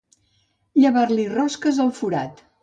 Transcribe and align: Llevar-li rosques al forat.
Llevar-li 0.83 1.27
rosques 1.35 1.79
al 1.87 1.93
forat. 2.01 2.43